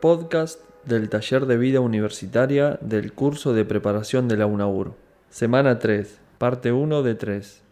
podcast 0.00 0.60
del 0.84 1.08
taller 1.08 1.46
de 1.46 1.56
vida 1.56 1.80
universitaria 1.80 2.78
del 2.80 3.12
curso 3.12 3.54
de 3.54 3.64
preparación 3.64 4.28
de 4.28 4.36
la 4.36 4.46
UNAUR. 4.46 4.94
Semana 5.30 5.78
3, 5.78 6.20
parte 6.38 6.70
1 6.72 7.02
de 7.02 7.14
3. 7.14 7.62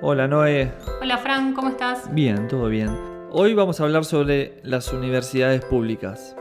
Hola 0.00 0.28
Noé. 0.28 0.72
Hola 1.00 1.18
Fran, 1.18 1.52
¿cómo 1.52 1.68
estás? 1.68 2.12
Bien, 2.14 2.48
todo 2.48 2.68
bien. 2.68 2.90
Hoy 3.30 3.54
vamos 3.54 3.80
a 3.80 3.84
hablar 3.84 4.04
sobre 4.04 4.60
las 4.62 4.92
universidades 4.92 5.64
públicas. 5.64 6.36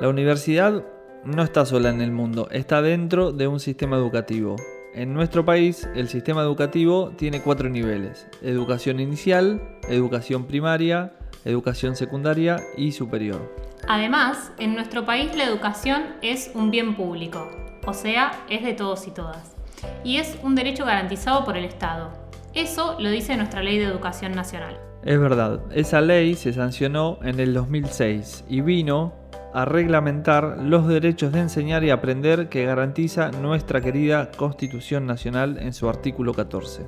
La 0.00 0.08
universidad 0.08 0.84
no 1.24 1.42
está 1.42 1.66
sola 1.66 1.90
en 1.90 2.00
el 2.00 2.12
mundo, 2.12 2.48
está 2.50 2.82
dentro 2.82 3.32
de 3.32 3.48
un 3.48 3.58
sistema 3.58 3.96
educativo. 3.96 4.56
En 4.94 5.12
nuestro 5.12 5.44
país, 5.44 5.88
el 5.94 6.08
sistema 6.08 6.42
educativo 6.42 7.12
tiene 7.16 7.42
cuatro 7.42 7.68
niveles. 7.68 8.26
Educación 8.42 9.00
inicial, 9.00 9.60
educación 9.88 10.46
primaria, 10.46 11.12
educación 11.44 11.94
secundaria 11.94 12.56
y 12.76 12.92
superior. 12.92 13.54
Además, 13.86 14.50
en 14.58 14.74
nuestro 14.74 15.04
país 15.04 15.36
la 15.36 15.44
educación 15.44 16.02
es 16.22 16.50
un 16.54 16.70
bien 16.70 16.96
público, 16.96 17.48
o 17.86 17.92
sea, 17.92 18.32
es 18.48 18.64
de 18.64 18.72
todos 18.72 19.06
y 19.06 19.10
todas. 19.10 19.54
Y 20.04 20.16
es 20.16 20.38
un 20.42 20.54
derecho 20.54 20.84
garantizado 20.84 21.44
por 21.44 21.56
el 21.56 21.64
Estado. 21.64 22.10
Eso 22.54 22.96
lo 22.98 23.10
dice 23.10 23.36
nuestra 23.36 23.62
Ley 23.62 23.78
de 23.78 23.84
Educación 23.84 24.32
Nacional. 24.32 24.78
Es 25.04 25.20
verdad, 25.20 25.60
esa 25.72 26.00
ley 26.00 26.34
se 26.34 26.52
sancionó 26.52 27.18
en 27.22 27.38
el 27.38 27.54
2006 27.54 28.44
y 28.48 28.62
vino 28.62 29.14
a 29.52 29.64
reglamentar 29.64 30.58
los 30.58 30.86
derechos 30.86 31.32
de 31.32 31.40
enseñar 31.40 31.84
y 31.84 31.90
aprender 31.90 32.48
que 32.48 32.64
garantiza 32.64 33.30
nuestra 33.30 33.80
querida 33.80 34.30
Constitución 34.36 35.06
Nacional 35.06 35.58
en 35.58 35.72
su 35.72 35.88
artículo 35.88 36.34
14. 36.34 36.86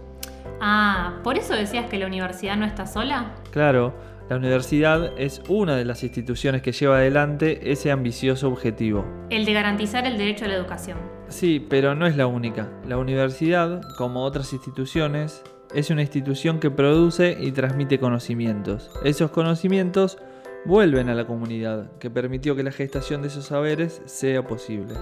Ah, 0.61 1.21
¿por 1.25 1.39
eso 1.39 1.55
decías 1.55 1.89
que 1.89 1.99
la 1.99 2.07
universidad 2.07 2.57
no 2.57 2.67
está 2.67 2.87
sola? 2.87 3.35
Claro, 3.51 3.95
la 4.29 4.37
universidad 4.37 5.19
es 5.19 5.43
una 5.49 5.75
de 5.75 5.85
las 5.85 6.05
instituciones 6.05 6.63
que 6.63 6.73
lleva 6.73 6.99
adelante 6.99 7.73
ese 7.73 7.91
ambicioso 7.91 8.49
objetivo. 8.49 9.05
El 9.31 9.45
de 9.45 9.53
garantizar 9.55 10.07
el 10.07 10.19
derecho 10.19 10.45
a 10.45 10.49
la 10.49 10.55
educación. 10.55 10.99
Sí, 11.29 11.65
pero 11.69 11.95
no 11.95 12.07
es 12.07 12.17
la 12.17 12.27
única. 12.27 12.69
La 12.87 12.99
universidad, 12.99 13.81
como 13.97 14.23
otras 14.23 14.53
instituciones, 14.53 15.43
es 15.75 15.91
una 15.91 16.03
institución 16.03 16.61
que 16.61 16.71
produce 16.71 17.37
y 17.41 17.53
transmite 17.53 17.99
conocimientos. 17.99 18.91
Esos 19.05 19.31
conocimientos 19.31 20.19
vuelven 20.65 21.09
a 21.09 21.15
la 21.15 21.27
comunidad, 21.27 21.91
que 21.99 22.11
permitió 22.11 22.55
que 22.55 22.63
la 22.63 22.73
gestación 22.73 23.23
de 23.23 23.29
esos 23.29 23.47
saberes 23.47 24.03
sea 24.05 24.47
posible. 24.47 24.95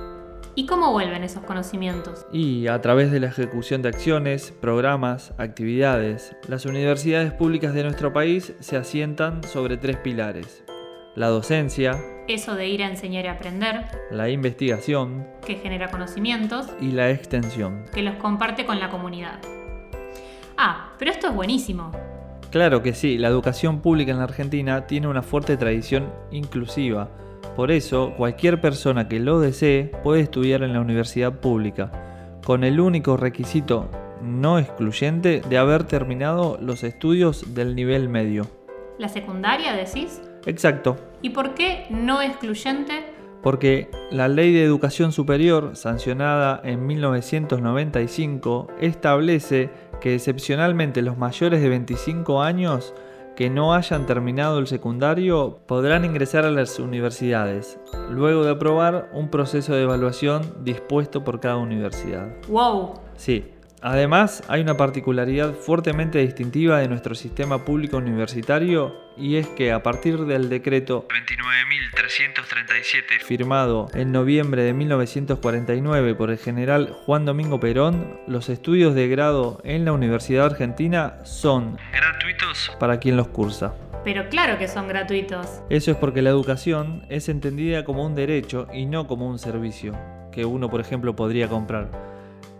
¿Y 0.55 0.67
cómo 0.67 0.92
vuelven 0.92 1.23
esos 1.23 1.45
conocimientos? 1.45 2.27
Y 2.33 2.67
a 2.67 2.81
través 2.81 3.12
de 3.12 3.20
la 3.20 3.28
ejecución 3.28 3.81
de 3.83 3.91
acciones, 3.91 4.53
programas, 4.61 5.33
actividades, 5.39 6.34
las 6.48 6.67
universidades 6.67 7.33
públicas 7.33 7.75
de 7.75 7.84
nuestro 7.84 8.12
país 8.12 8.53
se 8.59 8.77
asientan 8.77 9.45
sobre 9.45 9.77
tres 9.77 9.97
pilares. 9.98 10.65
La 11.15 11.28
docencia, 11.28 11.97
eso 12.28 12.55
de 12.55 12.69
ir 12.69 12.83
a 12.83 12.89
enseñar 12.89 13.25
y 13.25 13.28
aprender, 13.28 13.87
la 14.11 14.31
investigación, 14.31 15.27
que 15.47 15.56
genera 15.56 15.91
conocimientos, 15.91 16.67
y 16.81 16.91
la 16.93 17.11
extensión, 17.11 17.84
que 17.93 18.03
los 18.03 18.17
comparte 18.17 18.67
con 18.67 18.81
la 18.81 18.91
comunidad. 18.91 19.41
Ah, 20.56 20.93
pero 20.98 21.11
esto 21.11 21.28
es 21.28 21.34
buenísimo. 21.34 21.93
Claro 22.51 22.83
que 22.83 22.95
sí, 22.95 23.19
la 23.19 23.29
educación 23.29 23.81
pública 23.81 24.13
en 24.13 24.19
la 24.19 24.25
Argentina 24.25 24.87
tiene 24.87 25.07
una 25.07 25.23
fuerte 25.23 25.57
tradición 25.57 26.11
inclusiva. 26.31 27.11
Por 27.55 27.71
eso, 27.71 28.15
cualquier 28.17 28.61
persona 28.61 29.09
que 29.09 29.21
lo 29.21 29.41
desee 29.41 29.93
puede 30.03 30.23
estudiar 30.23 30.63
en 30.63 30.73
la 30.73 30.81
universidad 30.81 31.41
pública, 31.41 31.93
con 32.45 32.65
el 32.65 32.81
único 32.81 33.17
requisito 33.17 33.91
no 34.23 34.59
excluyente 34.59 35.43
de 35.49 35.59
haber 35.59 35.85
terminado 35.85 36.59
los 36.61 36.85
estudios 36.85 37.55
del 37.55 37.75
nivel 37.75 38.09
medio. 38.09 38.47
¿La 38.99 39.09
secundaria 39.09 39.75
decís? 39.75 40.21
Exacto. 40.47 40.97
¿Y 41.21 41.31
por 41.31 41.55
qué 41.55 41.87
no 41.91 42.23
excluyente? 42.23 43.05
Porque 43.43 43.89
la 44.11 44.27
Ley 44.27 44.53
de 44.53 44.65
Educación 44.65 45.12
Superior, 45.12 45.77
sancionada 45.77 46.61
en 46.65 46.87
1995, 46.87 48.69
establece 48.81 49.71
que 50.00 50.14
excepcionalmente 50.14 51.03
los 51.03 51.19
mayores 51.19 51.60
de 51.60 51.69
25 51.69 52.42
años 52.42 52.94
que 53.36 53.50
no 53.50 53.72
hayan 53.72 54.04
terminado 54.04 54.59
el 54.59 54.66
secundario 54.66 55.60
podrán 55.66 56.04
ingresar 56.04 56.44
a 56.44 56.50
las 56.50 56.78
universidades, 56.81 57.78
luego 58.10 58.42
de 58.42 58.50
aprobar 58.50 59.10
un 59.12 59.28
proceso 59.28 59.75
de 59.75 59.84
evaluación 59.84 60.42
dispuesto 60.64 61.22
por 61.22 61.38
cada 61.38 61.56
universidad. 61.56 62.28
¡Wow! 62.48 62.94
Sí, 63.16 63.44
Además, 63.81 64.43
hay 64.49 64.61
una 64.61 64.77
particularidad 64.77 65.55
fuertemente 65.55 66.19
distintiva 66.19 66.81
de 66.81 66.89
nuestro 66.89 67.15
sistema 67.15 67.65
público 67.65 67.99
universitario 67.99 68.97
y 69.16 69.37
es 69.37 69.47
que 69.49 69.71
a 69.72 69.84
partir 69.84 70.25
del 70.25 70.49
decreto 70.49 71.06
29.337 71.09 73.21
firmado 73.21 73.87
en 73.94 74.11
noviembre 74.11 74.62
de 74.62 74.72
1949 74.72 76.16
por 76.16 76.31
el 76.31 76.39
general 76.39 76.93
Juan 77.06 77.25
Domingo 77.25 77.61
Perón, 77.61 78.19
los 78.27 78.49
estudios 78.49 78.97
de 78.97 79.06
grado 79.09 79.61
en 79.62 79.84
la 79.84 79.93
Universidad 79.93 80.47
Argentina 80.47 81.19
son 81.25 81.78
gratuitos 81.93 82.72
para 82.81 82.99
quien 82.99 83.16
los 83.16 83.28
cursa. 83.28 83.75
Pero 84.05 84.28
claro 84.28 84.59
que 84.59 84.66
son 84.66 84.89
gratuitos. 84.89 85.62
Eso 85.71 85.93
es 85.93 85.97
porque 85.97 86.22
la 86.22 86.31
educación 86.31 87.05
es 87.09 87.28
entendida 87.28 87.84
como 87.84 88.05
un 88.05 88.16
derecho 88.16 88.66
y 88.72 88.87
no 88.87 89.06
como 89.06 89.28
un 89.28 89.39
servicio 89.39 89.97
que 90.33 90.45
uno, 90.45 90.69
por 90.71 90.81
ejemplo, 90.81 91.15
podría 91.15 91.49
comprar. 91.49 92.08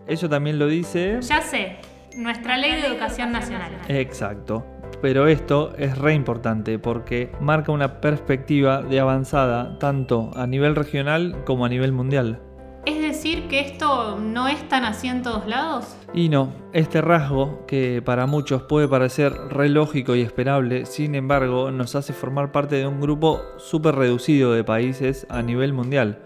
Eso 0.09 0.29
también 0.29 0.59
lo 0.59 0.67
dice... 0.67 1.19
Ya 1.21 1.43
sé, 1.43 1.77
nuestra 2.17 2.57
ley 2.57 2.73
de 2.73 2.87
educación 2.87 3.31
nacional. 3.31 3.73
Exacto. 3.89 4.67
Pero 5.03 5.29
esto 5.29 5.75
es 5.77 5.97
re 5.99 6.15
importante 6.15 6.79
porque 6.79 7.31
marca 7.41 7.73
una 7.73 8.01
perspectiva 8.01 8.83
de 8.83 9.01
avanzada 9.01 9.79
tanto 9.79 10.31
a 10.35 10.47
nivel 10.47 10.75
regional 10.75 11.45
como 11.45 11.67
a 11.67 11.69
nivel 11.69 11.93
mundial. 11.93 12.41
¿Es 12.87 13.01
decir 13.03 13.49
que 13.49 13.61
esto 13.61 14.19
no 14.19 14.49
es 14.49 14.67
tan 14.69 14.85
así 14.85 15.09
en 15.09 15.23
todos 15.23 15.47
lados? 15.47 15.95
Y 16.15 16.31
no, 16.31 16.55
este 16.73 17.03
rasgo, 17.03 17.67
que 17.67 18.01
para 18.03 18.27
muchos 18.27 18.63
puede 18.63 18.89
parecer 18.89 19.33
re 19.51 19.69
lógico 19.69 20.17
y 20.17 20.23
esperable, 20.23 20.87
sin 20.87 21.15
embargo 21.15 21.71
nos 21.71 21.95
hace 21.95 22.15
formar 22.15 22.51
parte 22.51 22.77
de 22.77 22.87
un 22.87 23.01
grupo 23.01 23.43
súper 23.59 23.95
reducido 23.95 24.53
de 24.53 24.65
países 24.65 25.27
a 25.29 25.43
nivel 25.43 25.75
mundial. 25.75 26.21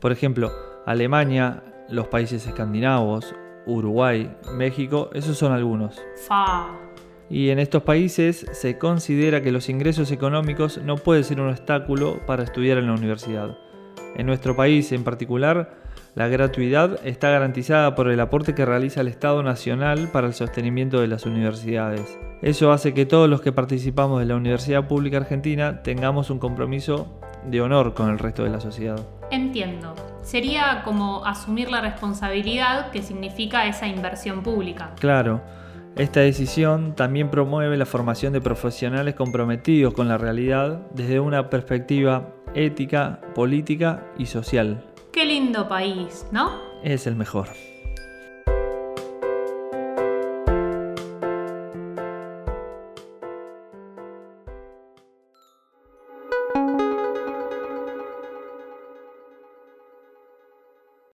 Por 0.00 0.10
ejemplo, 0.10 0.50
Alemania, 0.86 1.62
los 1.88 2.08
países 2.08 2.46
escandinavos, 2.46 3.34
Uruguay, 3.66 4.34
México, 4.54 5.10
esos 5.12 5.36
son 5.38 5.52
algunos. 5.52 6.00
Fa. 6.26 6.68
Y 7.30 7.50
en 7.50 7.58
estos 7.58 7.82
países 7.82 8.46
se 8.52 8.78
considera 8.78 9.42
que 9.42 9.52
los 9.52 9.68
ingresos 9.68 10.10
económicos 10.10 10.78
no 10.78 10.96
pueden 10.96 11.24
ser 11.24 11.40
un 11.40 11.48
obstáculo 11.48 12.20
para 12.26 12.42
estudiar 12.42 12.78
en 12.78 12.86
la 12.86 12.92
universidad. 12.92 13.56
En 14.16 14.26
nuestro 14.26 14.54
país 14.54 14.92
en 14.92 15.04
particular, 15.04 15.82
la 16.14 16.28
gratuidad 16.28 17.00
está 17.06 17.30
garantizada 17.30 17.94
por 17.94 18.10
el 18.10 18.20
aporte 18.20 18.54
que 18.54 18.66
realiza 18.66 19.00
el 19.00 19.08
Estado 19.08 19.42
Nacional 19.42 20.10
para 20.12 20.26
el 20.26 20.34
sostenimiento 20.34 21.00
de 21.00 21.08
las 21.08 21.24
universidades. 21.24 22.18
Eso 22.42 22.70
hace 22.70 22.92
que 22.92 23.06
todos 23.06 23.30
los 23.30 23.40
que 23.40 23.52
participamos 23.52 24.20
de 24.20 24.26
la 24.26 24.36
Universidad 24.36 24.86
Pública 24.86 25.16
Argentina 25.16 25.82
tengamos 25.82 26.28
un 26.28 26.38
compromiso 26.38 27.18
de 27.46 27.62
honor 27.62 27.94
con 27.94 28.10
el 28.10 28.18
resto 28.18 28.44
de 28.44 28.50
la 28.50 28.60
sociedad. 28.60 29.00
Entiendo. 29.30 29.94
Sería 30.22 30.82
como 30.84 31.24
asumir 31.26 31.70
la 31.70 31.80
responsabilidad 31.80 32.90
que 32.90 33.02
significa 33.02 33.66
esa 33.66 33.86
inversión 33.86 34.42
pública. 34.42 34.92
Claro. 34.98 35.42
Esta 35.96 36.20
decisión 36.20 36.94
también 36.94 37.30
promueve 37.30 37.76
la 37.76 37.84
formación 37.84 38.32
de 38.32 38.40
profesionales 38.40 39.14
comprometidos 39.14 39.92
con 39.92 40.08
la 40.08 40.16
realidad 40.16 40.86
desde 40.94 41.20
una 41.20 41.50
perspectiva 41.50 42.28
ética, 42.54 43.20
política 43.34 44.06
y 44.16 44.26
social. 44.26 44.82
Qué 45.12 45.26
lindo 45.26 45.68
país, 45.68 46.26
¿no? 46.32 46.50
Es 46.82 47.06
el 47.06 47.14
mejor. 47.14 47.48